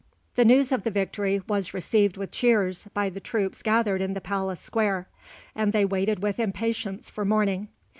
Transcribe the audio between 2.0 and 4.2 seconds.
with cheers by the troops gathered in the